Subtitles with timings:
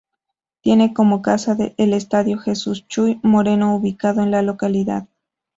[0.61, 5.07] Tienen como casa el estadio Jesús "Chuy" Moreno ubicado en la localidad.